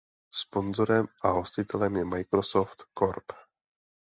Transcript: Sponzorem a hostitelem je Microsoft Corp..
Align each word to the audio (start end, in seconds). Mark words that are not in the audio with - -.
Sponzorem 0.33 1.07
a 1.21 1.27
hostitelem 1.27 1.95
je 1.97 2.05
Microsoft 2.05 2.85
Corp.. 2.93 3.33